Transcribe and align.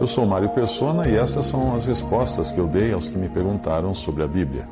Eu 0.00 0.06
sou 0.06 0.24
Mário 0.24 0.48
Persona 0.48 1.08
e 1.08 1.14
essas 1.14 1.46
são 1.46 1.74
as 1.74 1.86
respostas 1.86 2.50
que 2.50 2.58
eu 2.58 2.66
dei 2.66 2.92
aos 2.92 3.08
que 3.08 3.18
me 3.18 3.28
perguntaram 3.28 3.94
sobre 3.94 4.22
a 4.22 4.26
Bíblia. 4.26 4.64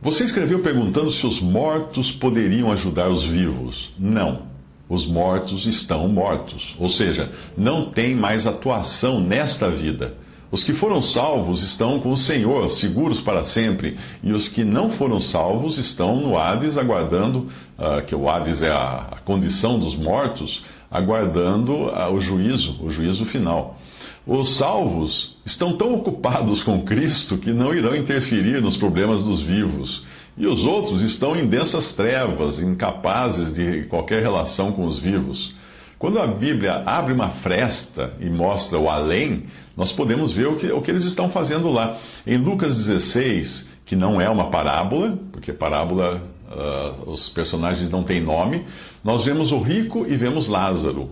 Você 0.00 0.24
escreveu 0.24 0.60
perguntando 0.60 1.10
se 1.10 1.26
os 1.26 1.40
mortos 1.40 2.10
poderiam 2.12 2.70
ajudar 2.72 3.08
os 3.08 3.24
vivos. 3.24 3.90
Não. 3.98 4.42
Os 4.88 5.06
mortos 5.06 5.66
estão 5.66 6.08
mortos. 6.08 6.74
Ou 6.78 6.88
seja, 6.88 7.30
não 7.56 7.90
tem 7.90 8.14
mais 8.14 8.46
atuação 8.46 9.20
nesta 9.20 9.68
vida. 9.68 10.14
Os 10.50 10.64
que 10.64 10.72
foram 10.72 11.02
salvos 11.02 11.62
estão 11.62 12.00
com 12.00 12.10
o 12.10 12.16
Senhor, 12.16 12.70
seguros 12.70 13.20
para 13.20 13.44
sempre, 13.44 13.98
e 14.22 14.32
os 14.32 14.48
que 14.48 14.64
não 14.64 14.88
foram 14.88 15.20
salvos 15.20 15.76
estão 15.76 16.16
no 16.16 16.38
Hades, 16.38 16.78
aguardando, 16.78 17.48
uh, 17.78 18.02
que 18.06 18.14
o 18.14 18.26
Hades 18.30 18.62
é 18.62 18.70
a, 18.70 19.08
a 19.12 19.16
condição 19.18 19.78
dos 19.78 19.94
mortos, 19.94 20.64
aguardando 20.90 21.72
uh, 21.72 22.12
o 22.12 22.20
juízo, 22.20 22.78
o 22.82 22.90
juízo 22.90 23.24
final. 23.24 23.78
Os 24.26 24.56
salvos 24.56 25.36
estão 25.44 25.72
tão 25.76 25.94
ocupados 25.94 26.62
com 26.62 26.82
Cristo 26.82 27.38
que 27.38 27.50
não 27.50 27.74
irão 27.74 27.96
interferir 27.96 28.60
nos 28.60 28.76
problemas 28.76 29.24
dos 29.24 29.40
vivos. 29.40 30.04
E 30.36 30.46
os 30.46 30.62
outros 30.62 31.00
estão 31.02 31.34
em 31.34 31.46
densas 31.46 31.92
trevas, 31.92 32.60
incapazes 32.60 33.52
de 33.52 33.84
qualquer 33.84 34.22
relação 34.22 34.70
com 34.72 34.84
os 34.84 34.98
vivos. 34.98 35.54
Quando 35.98 36.20
a 36.20 36.26
Bíblia 36.26 36.82
abre 36.86 37.12
uma 37.12 37.30
fresta 37.30 38.12
e 38.20 38.30
mostra 38.30 38.78
o 38.78 38.88
além, 38.88 39.46
nós 39.76 39.90
podemos 39.90 40.32
ver 40.32 40.46
o 40.46 40.56
que, 40.56 40.70
o 40.70 40.80
que 40.80 40.90
eles 40.90 41.04
estão 41.04 41.28
fazendo 41.28 41.70
lá. 41.70 41.96
Em 42.24 42.36
Lucas 42.36 42.76
16, 42.76 43.68
que 43.84 43.96
não 43.96 44.20
é 44.20 44.28
uma 44.30 44.48
parábola, 44.48 45.18
porque 45.32 45.52
parábola 45.52 46.22
uh, 46.48 47.10
os 47.10 47.28
personagens 47.28 47.90
não 47.90 48.02
têm 48.02 48.20
nome, 48.20 48.64
nós 49.04 49.24
vemos 49.24 49.52
o 49.52 49.58
rico 49.58 50.06
e 50.06 50.16
vemos 50.16 50.48
Lázaro. 50.48 51.08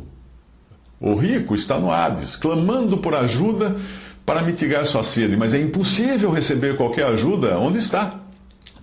O 1.01 1.15
rico 1.15 1.55
está 1.55 1.79
no 1.79 1.91
Hades, 1.91 2.37
clamando 2.37 2.99
por 2.99 3.15
ajuda 3.15 3.77
para 4.25 4.43
mitigar 4.43 4.85
sua 4.87 5.03
sede, 5.03 5.37
mas 5.37 5.55
é 5.55 5.61
impossível 5.61 6.31
receber 6.31 6.77
qualquer 6.77 7.07
ajuda 7.07 7.59
onde 7.59 7.79
está, 7.79 8.19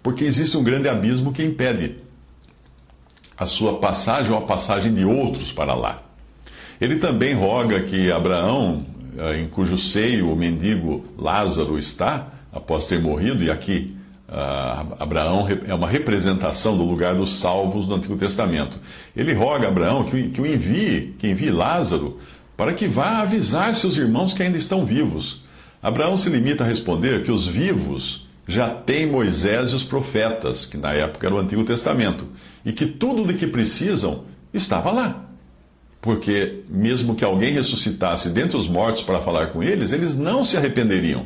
porque 0.02 0.24
existe 0.24 0.56
um 0.56 0.64
grande 0.64 0.88
abismo 0.88 1.34
que 1.34 1.44
impede 1.44 1.96
a 3.38 3.46
sua 3.46 3.80
passagem 3.80 4.32
ou 4.32 4.38
a 4.38 4.42
passagem 4.42 4.94
de 4.94 5.04
outros 5.04 5.52
para 5.52 5.74
lá. 5.74 5.98
Ele 6.80 6.98
também 6.98 7.34
roga 7.34 7.82
que 7.82 8.12
Abraão 8.12 8.86
eh, 9.18 9.42
em 9.42 9.48
cujo 9.48 9.78
seio 9.78 10.32
o 10.32 10.36
mendigo 10.36 11.04
Lázaro 11.18 11.78
está, 11.78 12.28
após 12.52 12.88
ter 12.88 13.02
morrido, 13.02 13.44
e 13.44 13.50
aqui 13.50 13.96
uh, 14.30 14.96
Abraão 15.00 15.48
é 15.66 15.74
uma 15.74 15.88
representação 15.88 16.78
do 16.78 16.84
lugar 16.84 17.16
dos 17.16 17.40
salvos 17.40 17.88
do 17.88 17.96
Antigo 17.96 18.18
Testamento. 18.18 18.80
Ele 19.16 19.34
roga 19.34 19.66
a 19.66 19.70
Abraão 19.70 20.04
que, 20.06 20.30
que 20.30 20.42
o 20.42 20.46
envie, 20.46 21.16
que 21.18 21.28
envie 21.28 21.52
Lázaro, 21.52 22.20
para 22.56 22.74
que 22.74 22.88
vá 22.88 23.20
avisar 23.20 23.74
seus 23.74 23.96
irmãos 23.96 24.34
que 24.34 24.44
ainda 24.44 24.58
estão 24.58 24.86
vivos. 24.86 25.44
Abraão 25.82 26.18
se 26.18 26.30
limita 26.30 26.64
a 26.64 26.68
responder 26.68 27.24
que 27.24 27.32
os 27.32 27.46
vivos 27.46 28.28
já 28.48 28.70
têm 28.70 29.06
Moisés 29.06 29.72
e 29.72 29.76
os 29.76 29.84
profetas, 29.84 30.66
que 30.66 30.78
na 30.78 30.94
época 30.94 31.28
era 31.28 31.36
o 31.36 31.40
Antigo 31.40 31.64
Testamento, 31.64 32.28
e 32.66 32.72
que 32.72 32.86
tudo 32.86 33.26
de 33.26 33.34
que 33.34 33.48
precisam 33.48 34.24
estava 34.54 34.92
lá. 34.92 35.26
Porque, 36.02 36.64
mesmo 36.68 37.16
que 37.16 37.24
alguém 37.24 37.54
ressuscitasse 37.54 38.30
dentre 38.30 38.58
os 38.58 38.68
mortos 38.68 39.04
para 39.04 39.22
falar 39.22 39.48
com 39.48 39.64
eles, 39.64 39.94
eles 39.94 40.18
não 40.18 40.44
se 40.44 40.58
arrependeriam. 40.58 41.26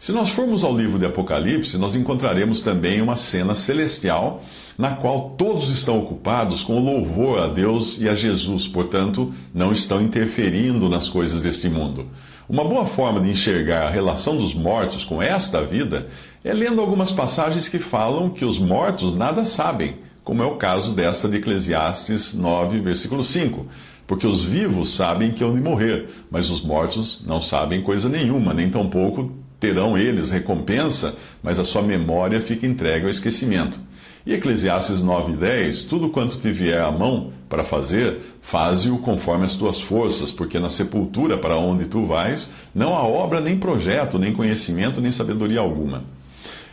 Se 0.00 0.12
nós 0.12 0.28
formos 0.28 0.62
ao 0.62 0.74
livro 0.74 0.96
de 0.96 1.06
Apocalipse, 1.06 1.76
nós 1.76 1.92
encontraremos 1.96 2.62
também 2.62 3.02
uma 3.02 3.16
cena 3.16 3.52
celestial 3.52 4.44
na 4.78 4.90
qual 4.94 5.30
todos 5.30 5.68
estão 5.70 5.98
ocupados 5.98 6.62
com 6.62 6.78
louvor 6.78 7.40
a 7.40 7.48
Deus 7.48 7.98
e 8.00 8.08
a 8.08 8.14
Jesus, 8.14 8.68
portanto, 8.68 9.34
não 9.52 9.72
estão 9.72 10.00
interferindo 10.00 10.88
nas 10.88 11.08
coisas 11.08 11.42
deste 11.42 11.68
mundo. 11.68 12.06
Uma 12.48 12.62
boa 12.62 12.84
forma 12.84 13.20
de 13.20 13.28
enxergar 13.28 13.88
a 13.88 13.90
relação 13.90 14.36
dos 14.36 14.54
mortos 14.54 15.04
com 15.04 15.20
esta 15.20 15.64
vida 15.64 16.06
é 16.44 16.52
lendo 16.52 16.80
algumas 16.80 17.10
passagens 17.10 17.68
que 17.68 17.80
falam 17.80 18.30
que 18.30 18.44
os 18.44 18.56
mortos 18.56 19.16
nada 19.16 19.44
sabem, 19.44 19.96
como 20.22 20.44
é 20.44 20.46
o 20.46 20.56
caso 20.56 20.92
desta 20.92 21.28
de 21.28 21.38
Eclesiastes 21.38 22.34
9, 22.34 22.80
versículo 22.80 23.24
5 23.24 23.66
porque 24.06 24.26
os 24.26 24.42
vivos 24.42 24.94
sabem 24.94 25.32
que 25.32 25.44
hão 25.44 25.54
de 25.54 25.60
morrer, 25.60 26.08
mas 26.30 26.48
os 26.48 26.62
mortos 26.62 27.22
não 27.26 27.42
sabem 27.42 27.82
coisa 27.82 28.08
nenhuma, 28.08 28.54
nem 28.54 28.70
tampouco 28.70 29.46
terão 29.60 29.96
eles 29.98 30.30
recompensa, 30.30 31.14
mas 31.42 31.58
a 31.58 31.64
sua 31.64 31.82
memória 31.82 32.40
fica 32.40 32.66
entregue 32.66 33.06
ao 33.06 33.10
esquecimento. 33.10 33.80
E 34.26 34.34
Eclesiastes 34.34 35.00
9:10, 35.00 35.88
tudo 35.88 36.10
quanto 36.10 36.36
te 36.38 36.50
vier 36.50 36.82
à 36.82 36.90
mão 36.90 37.32
para 37.48 37.64
fazer, 37.64 38.20
faze-o 38.42 38.98
conforme 38.98 39.46
as 39.46 39.56
tuas 39.56 39.80
forças, 39.80 40.30
porque 40.30 40.58
na 40.58 40.68
sepultura 40.68 41.38
para 41.38 41.56
onde 41.56 41.86
tu 41.86 42.04
vais, 42.04 42.52
não 42.74 42.94
há 42.94 43.02
obra, 43.02 43.40
nem 43.40 43.58
projeto, 43.58 44.18
nem 44.18 44.34
conhecimento, 44.34 45.00
nem 45.00 45.10
sabedoria 45.10 45.60
alguma. 45.60 46.04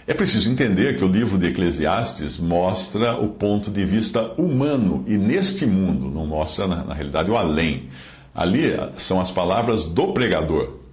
É 0.08 0.14
preciso 0.14 0.52
entender 0.52 0.98
que 0.98 1.04
o 1.04 1.08
livro 1.08 1.38
de 1.38 1.48
Eclesiastes 1.48 2.38
mostra 2.38 3.18
o 3.18 3.30
ponto 3.30 3.72
de 3.72 3.84
vista 3.86 4.34
humano 4.38 5.04
e 5.08 5.18
neste 5.18 5.66
mundo, 5.66 6.12
não 6.12 6.28
mostra 6.28 6.68
na, 6.68 6.84
na 6.84 6.94
realidade 6.94 7.32
o 7.32 7.38
além. 7.38 7.90
Ali 8.34 8.66
são 8.98 9.20
as 9.20 9.32
palavras 9.32 9.86
do 9.86 10.14
pregador. 10.14 10.85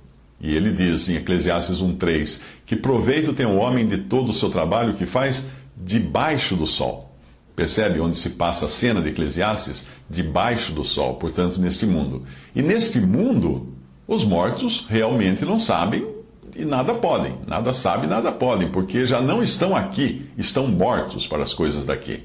E 0.43 0.55
ele 0.55 0.73
diz 0.73 1.09
em 1.09 1.15
Eclesiastes 1.15 1.81
1:3 1.81 2.43
que 2.67 2.75
proveito 2.75 3.33
tem 3.33 3.47
o 3.47 3.57
homem 3.57 3.87
de 3.87 3.99
todo 3.99 4.31
o 4.31 4.35
seu 4.35 4.51
trabalho 4.51 4.95
que 4.95 5.07
faz 5.07 5.49
debaixo 5.77 6.57
do 6.57 6.67
sol. 6.67 7.17
Percebe 7.55 8.01
onde 8.01 8.17
se 8.17 8.31
passa 8.31 8.67
a 8.67 8.69
cena 8.69 9.01
de 9.01 9.11
Eclesiastes? 9.11 9.87
Debaixo 10.11 10.73
do 10.73 10.85
sol, 10.85 11.15
portanto, 11.15 11.61
neste 11.61 11.87
mundo. 11.87 12.25
E 12.57 12.61
neste 12.61 12.99
mundo, 13.01 13.73
os 14.09 14.25
mortos 14.25 14.85
realmente 14.89 15.45
não 15.45 15.61
sabem 15.61 16.07
e 16.57 16.65
nada 16.65 16.95
podem, 16.95 17.35
nada 17.47 17.73
sabem, 17.73 18.09
nada 18.09 18.31
podem, 18.33 18.71
porque 18.71 19.07
já 19.07 19.21
não 19.23 19.43
estão 19.43 19.75
aqui, 19.75 20.27
estão 20.37 20.67
mortos 20.67 21.27
para 21.27 21.43
as 21.43 21.55
coisas 21.55 21.87
daqui. 21.87 22.25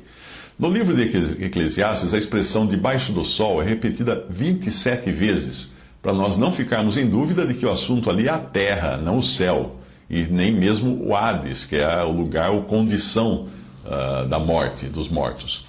No 0.58 0.70
livro 0.70 0.96
de 0.96 1.04
Eclesiastes, 1.46 2.14
a 2.14 2.18
expressão 2.18 2.66
debaixo 2.66 3.14
do 3.14 3.24
sol 3.24 3.62
é 3.62 3.66
repetida 3.66 4.26
27 4.30 5.12
vezes, 5.12 5.72
para 6.02 6.14
nós 6.14 6.38
não 6.38 6.52
ficarmos 6.52 6.98
em 6.98 7.10
dúvida 7.10 7.46
de 7.46 7.54
que 7.54 7.66
o 7.66 7.72
assunto 7.72 8.10
ali 8.10 8.28
é 8.28 8.32
a 8.32 8.38
terra, 8.38 8.98
não 8.98 9.18
o 9.18 9.24
céu, 9.24 9.80
e 10.10 10.24
nem 10.24 10.52
mesmo 10.52 11.06
o 11.06 11.16
Hades, 11.16 11.66
que 11.66 11.76
é 11.76 12.04
o 12.04 12.12
lugar 12.12 12.52
ou 12.52 12.64
condição 12.64 13.48
uh, 13.86 14.28
da 14.28 14.40
morte, 14.40 14.86
dos 14.86 15.10
mortos. 15.10 15.66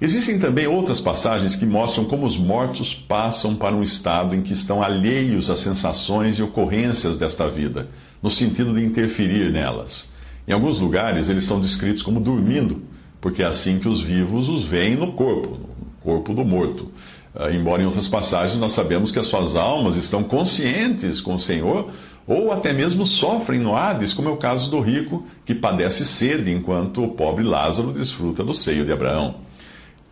Existem 0.00 0.38
também 0.38 0.66
outras 0.66 1.00
passagens 1.00 1.54
que 1.54 1.64
mostram 1.64 2.04
como 2.04 2.26
os 2.26 2.36
mortos 2.36 2.92
passam 2.92 3.54
para 3.54 3.74
um 3.74 3.82
estado 3.82 4.34
em 4.34 4.42
que 4.42 4.52
estão 4.52 4.82
alheios 4.82 5.48
às 5.48 5.60
sensações 5.60 6.36
e 6.36 6.42
ocorrências 6.42 7.18
desta 7.18 7.48
vida, 7.48 7.88
no 8.22 8.30
sentido 8.30 8.74
de 8.74 8.84
interferir 8.84 9.52
nelas. 9.52 10.10
Em 10.46 10.52
alguns 10.52 10.78
lugares, 10.78 11.28
eles 11.28 11.44
são 11.44 11.60
descritos 11.60 12.02
como 12.02 12.20
dormindo, 12.20 12.82
porque 13.20 13.42
é 13.42 13.46
assim 13.46 13.78
que 13.78 13.88
os 13.88 14.02
vivos 14.02 14.48
os 14.48 14.64
veem 14.64 14.96
no 14.96 15.12
corpo, 15.12 15.58
no 15.78 16.02
corpo 16.02 16.34
do 16.34 16.44
morto. 16.44 16.90
Ah, 17.34 17.50
embora 17.50 17.82
em 17.82 17.86
outras 17.86 18.08
passagens 18.08 18.58
nós 18.58 18.72
sabemos 18.72 19.10
que 19.10 19.18
as 19.18 19.26
suas 19.26 19.56
almas 19.56 19.96
estão 19.96 20.22
conscientes 20.22 21.20
com 21.20 21.34
o 21.34 21.38
Senhor, 21.38 21.90
ou 22.26 22.52
até 22.52 22.72
mesmo 22.72 23.04
sofrem 23.04 23.58
no 23.58 23.76
Hades, 23.76 24.14
como 24.14 24.28
é 24.28 24.32
o 24.32 24.36
caso 24.36 24.70
do 24.70 24.80
rico 24.80 25.26
que 25.44 25.54
padece 25.54 26.04
sede 26.04 26.50
enquanto 26.52 27.02
o 27.02 27.08
pobre 27.08 27.42
Lázaro 27.42 27.92
desfruta 27.92 28.44
do 28.44 28.54
seio 28.54 28.84
de 28.84 28.92
Abraão. 28.92 29.36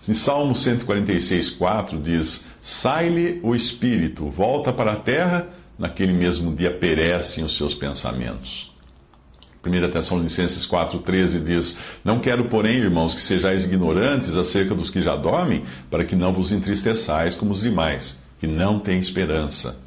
Em 0.06 0.14
Salmo 0.14 0.56
146, 0.56 1.50
4 1.50 2.00
diz: 2.00 2.44
Sai-lhe 2.60 3.38
o 3.42 3.54
espírito, 3.54 4.28
volta 4.28 4.72
para 4.72 4.92
a 4.92 4.96
terra, 4.96 5.48
naquele 5.78 6.12
mesmo 6.12 6.52
dia 6.54 6.72
perecem 6.72 7.44
os 7.44 7.56
seus 7.56 7.72
pensamentos. 7.72 8.71
1 9.64 9.90
Tessalonicenses 9.90 10.66
4,13 10.66 11.42
diz: 11.42 11.78
Não 12.04 12.18
quero, 12.18 12.46
porém, 12.46 12.76
irmãos, 12.76 13.14
que 13.14 13.20
sejais 13.20 13.64
ignorantes 13.64 14.36
acerca 14.36 14.74
dos 14.74 14.90
que 14.90 15.00
já 15.00 15.14
dormem, 15.14 15.62
para 15.88 16.04
que 16.04 16.16
não 16.16 16.32
vos 16.32 16.50
entristeçais 16.50 17.36
como 17.36 17.52
os 17.52 17.62
demais, 17.62 18.18
que 18.40 18.46
não 18.46 18.80
têm 18.80 18.98
esperança. 18.98 19.78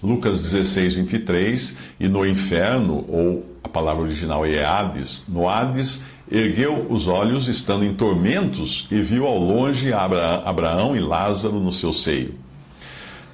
Lucas 0.00 0.40
16, 0.42 0.94
23, 0.94 1.76
e 1.98 2.06
no 2.06 2.24
inferno, 2.24 3.04
ou 3.08 3.44
a 3.64 3.68
palavra 3.68 4.04
original 4.04 4.46
é 4.46 4.64
Hades, 4.64 5.24
no 5.26 5.48
Hades 5.48 6.04
ergueu 6.30 6.86
os 6.88 7.08
olhos, 7.08 7.48
estando 7.48 7.84
em 7.84 7.94
tormentos, 7.94 8.86
e 8.90 9.00
viu 9.00 9.26
ao 9.26 9.38
longe 9.38 9.92
Abraão 9.92 10.94
e 10.94 11.00
Lázaro 11.00 11.58
no 11.58 11.72
seu 11.72 11.92
seio. 11.92 12.34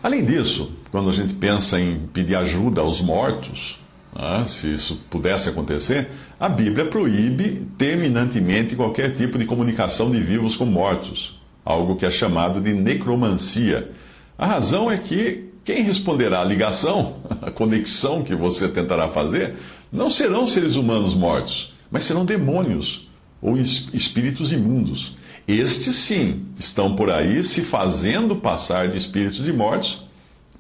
Além 0.02 0.24
disso, 0.24 0.72
quando 0.90 1.10
a 1.10 1.12
gente 1.12 1.34
pensa 1.34 1.78
em 1.78 2.06
pedir 2.12 2.36
ajuda 2.36 2.80
aos 2.80 3.00
mortos, 3.00 3.81
né, 4.14 4.44
se 4.46 4.70
isso 4.70 5.00
pudesse 5.10 5.48
acontecer, 5.48 6.10
a 6.38 6.48
Bíblia 6.48 6.86
proíbe 6.86 7.66
terminantemente 7.78 8.76
qualquer 8.76 9.14
tipo 9.14 9.38
de 9.38 9.46
comunicação 9.46 10.10
de 10.10 10.20
vivos 10.20 10.56
com 10.56 10.66
mortos, 10.66 11.40
algo 11.64 11.96
que 11.96 12.04
é 12.04 12.10
chamado 12.10 12.60
de 12.60 12.74
necromancia. 12.74 13.90
A 14.36 14.46
razão 14.46 14.90
é 14.90 14.98
que 14.98 15.50
quem 15.64 15.82
responderá 15.82 16.40
à 16.40 16.44
ligação, 16.44 17.16
a 17.40 17.50
conexão 17.50 18.22
que 18.22 18.34
você 18.34 18.68
tentará 18.68 19.08
fazer, 19.08 19.54
não 19.90 20.10
serão 20.10 20.46
seres 20.46 20.76
humanos 20.76 21.14
mortos, 21.14 21.72
mas 21.90 22.04
serão 22.04 22.24
demônios 22.24 23.08
ou 23.40 23.56
espíritos 23.58 24.52
imundos. 24.52 25.16
Estes 25.46 25.96
sim 25.96 26.46
estão 26.58 26.94
por 26.94 27.10
aí 27.10 27.42
se 27.42 27.62
fazendo 27.62 28.36
passar 28.36 28.88
de 28.88 28.96
espíritos 28.96 29.42
de 29.42 29.52
mortos 29.52 30.02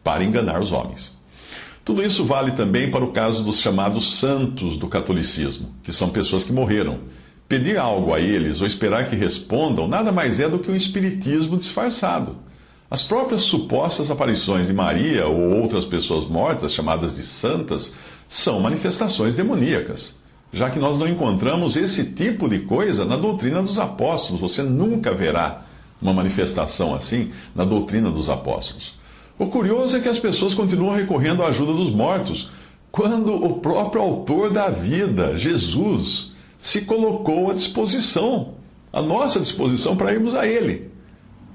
para 0.02 0.24
enganar 0.24 0.60
os 0.60 0.72
homens. 0.72 1.16
Tudo 1.84 2.00
isso 2.00 2.24
vale 2.24 2.52
também 2.52 2.92
para 2.92 3.04
o 3.04 3.10
caso 3.10 3.42
dos 3.42 3.58
chamados 3.58 4.18
santos 4.18 4.76
do 4.78 4.86
catolicismo, 4.86 5.74
que 5.82 5.92
são 5.92 6.10
pessoas 6.10 6.44
que 6.44 6.52
morreram. 6.52 7.00
Pedir 7.48 7.76
algo 7.76 8.14
a 8.14 8.20
eles 8.20 8.60
ou 8.60 8.66
esperar 8.66 9.10
que 9.10 9.16
respondam 9.16 9.88
nada 9.88 10.12
mais 10.12 10.38
é 10.38 10.48
do 10.48 10.60
que 10.60 10.70
um 10.70 10.76
espiritismo 10.76 11.56
disfarçado. 11.56 12.36
As 12.88 13.02
próprias 13.02 13.42
supostas 13.42 14.12
aparições 14.12 14.68
de 14.68 14.72
Maria 14.72 15.26
ou 15.26 15.56
outras 15.60 15.84
pessoas 15.84 16.28
mortas, 16.28 16.72
chamadas 16.72 17.16
de 17.16 17.24
santas, 17.24 17.92
são 18.28 18.60
manifestações 18.60 19.34
demoníacas, 19.34 20.14
já 20.52 20.70
que 20.70 20.78
nós 20.78 20.96
não 20.96 21.08
encontramos 21.08 21.74
esse 21.74 22.12
tipo 22.12 22.48
de 22.48 22.60
coisa 22.60 23.04
na 23.04 23.16
doutrina 23.16 23.60
dos 23.60 23.78
apóstolos. 23.78 24.40
Você 24.40 24.62
nunca 24.62 25.12
verá 25.12 25.64
uma 26.00 26.12
manifestação 26.12 26.94
assim 26.94 27.32
na 27.56 27.64
doutrina 27.64 28.10
dos 28.10 28.30
apóstolos. 28.30 29.01
O 29.42 29.48
curioso 29.48 29.96
é 29.96 30.00
que 30.00 30.08
as 30.08 30.20
pessoas 30.20 30.54
continuam 30.54 30.94
recorrendo 30.94 31.42
à 31.42 31.48
ajuda 31.48 31.72
dos 31.72 31.90
mortos, 31.90 32.48
quando 32.92 33.34
o 33.34 33.54
próprio 33.54 34.00
autor 34.00 34.52
da 34.52 34.68
vida, 34.68 35.36
Jesus, 35.36 36.30
se 36.56 36.82
colocou 36.82 37.50
à 37.50 37.54
disposição, 37.54 38.54
à 38.92 39.02
nossa 39.02 39.40
disposição, 39.40 39.96
para 39.96 40.12
irmos 40.12 40.36
a 40.36 40.46
Ele. 40.46 40.92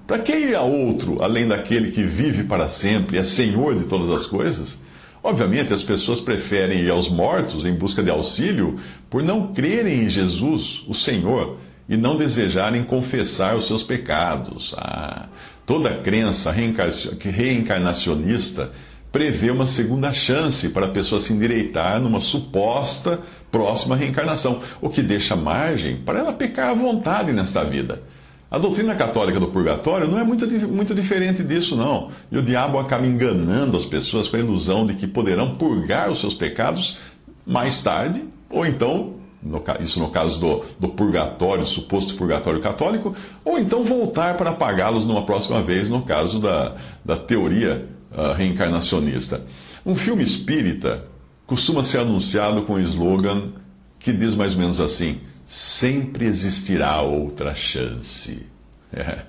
Para 0.06 0.20
que 0.20 0.34
ir 0.34 0.54
a 0.54 0.64
outro, 0.64 1.24
além 1.24 1.48
daquele 1.48 1.90
que 1.90 2.04
vive 2.04 2.44
para 2.44 2.68
sempre, 2.68 3.18
é 3.18 3.24
Senhor 3.24 3.74
de 3.74 3.86
todas 3.86 4.12
as 4.12 4.28
coisas? 4.28 4.78
Obviamente, 5.24 5.74
as 5.74 5.82
pessoas 5.82 6.20
preferem 6.20 6.82
ir 6.82 6.92
aos 6.92 7.10
mortos 7.10 7.66
em 7.66 7.74
busca 7.74 8.04
de 8.04 8.10
auxílio 8.10 8.76
por 9.10 9.24
não 9.24 9.54
crerem 9.54 10.04
em 10.04 10.10
Jesus, 10.10 10.84
o 10.90 10.94
Senhor, 10.94 11.58
e 11.88 11.96
não 11.96 12.18
desejarem 12.18 12.84
confessar 12.84 13.56
os 13.56 13.68
seus 13.68 13.84
pecados. 13.84 14.74
Ah, 14.78 15.28
toda 15.66 15.98
crença 15.98 16.52
reencarnacionista 16.52 18.72
prevê 19.12 19.50
uma 19.50 19.66
segunda 19.66 20.12
chance 20.12 20.70
para 20.70 20.86
a 20.86 20.90
pessoa 20.90 21.22
se 21.22 21.34
endireitar 21.34 22.00
numa 22.00 22.20
suposta 22.20 23.20
próxima 23.52 23.96
reencarnação, 23.96 24.62
o 24.82 24.90
que 24.90 25.02
deixa 25.02 25.36
margem 25.36 25.98
para 25.98 26.20
ela 26.20 26.34
pecar 26.34 26.70
à 26.70 26.74
vontade 26.74 27.32
nesta 27.32 27.64
vida. 27.64 28.04
A 28.50 28.58
doutrina 28.58 28.96
católica 28.96 29.40
do 29.40 29.48
purgatório 29.48 30.08
não 30.08 30.18
é 30.18 30.24
muito, 30.24 30.48
muito 30.68 30.96
diferente 30.96 31.44
disso, 31.44 31.76
não. 31.76 32.12
E 32.32 32.38
o 32.38 32.42
diabo 32.42 32.80
acaba 32.80 33.06
enganando 33.06 33.76
as 33.76 33.86
pessoas 33.86 34.30
com 34.30 34.38
a 34.38 34.40
ilusão 34.40 34.86
de 34.86 34.94
que 34.94 35.06
poderão 35.06 35.56
purgar 35.56 36.10
os 36.10 36.22
seus 36.22 36.34
pecados 36.34 36.98
mais 37.46 37.84
tarde, 37.84 38.24
ou 38.50 38.66
então, 38.66 39.16
no, 39.42 39.64
isso 39.80 40.00
no 40.00 40.10
caso 40.10 40.40
do, 40.40 40.66
do 40.80 40.90
purgatório, 40.90 41.66
suposto 41.66 42.16
purgatório 42.16 42.60
católico, 42.60 43.16
ou 43.46 43.60
então 43.60 43.84
voltar 43.84 44.36
para 44.38 44.52
pagá-los 44.52 45.06
numa 45.06 45.26
próxima 45.26 45.62
vez, 45.62 45.90
no 45.90 46.02
caso 46.04 46.40
da, 46.40 46.76
da 47.04 47.18
teoria 47.18 47.88
uh, 48.12 48.34
reencarnacionista. 48.34 49.46
Um 49.86 49.96
filme 49.96 50.24
espírita 50.24 51.06
costuma 51.46 51.84
ser 51.84 52.00
anunciado 52.00 52.64
com 52.64 52.74
um 52.74 52.80
slogan 52.80 53.54
que 54.00 54.12
diz 54.12 54.36
mais 54.36 54.54
ou 54.54 54.60
menos 54.60 54.80
assim 54.80 55.20
sempre 55.48 56.26
existirá 56.26 57.02
outra 57.02 57.56
chance. 57.56 58.46
É, 58.90 59.20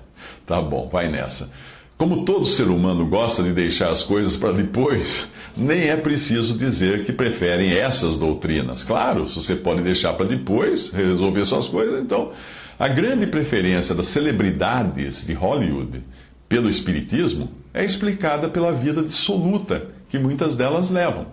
tá 0.47 0.61
bom, 0.61 0.87
vai 0.87 1.11
nessa. 1.11 1.51
Como 1.97 2.23
todo 2.23 2.45
ser 2.45 2.69
humano 2.69 3.05
gosta 3.05 3.43
de 3.43 3.51
deixar 3.51 3.89
as 3.89 4.03
coisas 4.03 4.37
para 4.37 4.53
depois, 4.53 5.29
nem 5.55 5.89
é 5.89 5.97
preciso 5.97 6.57
dizer 6.57 7.05
que 7.05 7.11
preferem 7.11 7.73
essas 7.73 8.17
doutrinas. 8.17 8.83
Claro, 8.83 9.27
você 9.27 9.55
pode 9.55 9.81
deixar 9.81 10.13
para 10.13 10.25
depois, 10.25 10.91
resolver 10.91 11.45
suas 11.45 11.67
coisas, 11.67 12.01
então. 12.01 12.31
A 12.77 12.87
grande 12.87 13.27
preferência 13.27 13.93
das 13.93 14.07
celebridades 14.07 15.25
de 15.25 15.33
Hollywood 15.33 16.01
pelo 16.47 16.69
Espiritismo 16.69 17.49
é 17.73 17.83
explicada 17.83 18.47
pela 18.47 18.71
vida 18.71 19.03
dissoluta 19.03 19.87
que 20.07 20.17
muitas 20.17 20.55
delas 20.55 20.89
levam. 20.89 21.27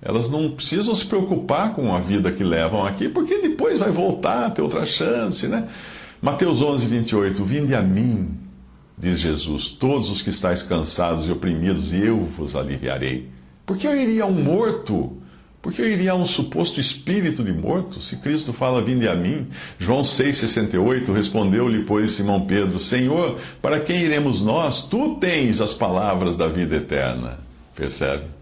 Elas 0.00 0.30
não 0.30 0.50
precisam 0.50 0.94
se 0.94 1.04
preocupar 1.04 1.74
com 1.74 1.94
a 1.94 2.00
vida 2.00 2.32
que 2.32 2.42
levam 2.42 2.84
aqui, 2.84 3.08
porque 3.08 3.38
depois 3.38 3.78
vai 3.78 3.90
voltar, 3.90 4.50
ter 4.50 4.62
outra 4.62 4.84
chance, 4.84 5.46
né? 5.46 5.68
Mateus 6.20 6.60
11, 6.60 6.86
28. 6.86 7.44
Vinde 7.44 7.74
a 7.74 7.82
mim, 7.82 8.36
diz 8.96 9.18
Jesus, 9.18 9.68
todos 9.68 10.08
os 10.08 10.22
que 10.22 10.30
estáis 10.30 10.62
cansados 10.62 11.26
e 11.26 11.30
oprimidos, 11.32 11.92
e 11.92 11.98
eu 11.98 12.24
vos 12.36 12.54
aliviarei. 12.54 13.31
Por 13.64 13.76
que 13.76 13.86
eu 13.86 13.94
iria 13.94 14.24
a 14.24 14.26
um 14.26 14.32
morto? 14.32 15.18
Por 15.62 15.72
que 15.72 15.80
eu 15.80 15.88
iria 15.88 16.10
a 16.10 16.16
um 16.16 16.26
suposto 16.26 16.80
espírito 16.80 17.44
de 17.44 17.52
morto? 17.52 18.00
Se 18.00 18.16
Cristo 18.16 18.52
fala, 18.52 18.82
vinde 18.82 19.06
a 19.06 19.14
mim. 19.14 19.46
João 19.78 20.02
6,68, 20.02 21.12
respondeu-lhe, 21.12 21.84
pois, 21.84 22.12
Simão 22.12 22.46
Pedro, 22.46 22.80
Senhor, 22.80 23.38
para 23.60 23.78
quem 23.78 24.00
iremos 24.00 24.42
nós? 24.42 24.82
Tu 24.82 25.16
tens 25.20 25.60
as 25.60 25.72
palavras 25.72 26.36
da 26.36 26.48
vida 26.48 26.74
eterna. 26.76 27.38
Percebe? 27.76 28.41